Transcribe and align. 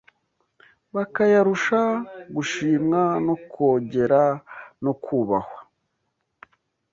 bakayarusha 0.95 1.81
“gushimwa 2.35 3.01
no 3.25 3.35
kogera 3.53 4.23
no 4.83 4.93
kubahwa 5.03 5.59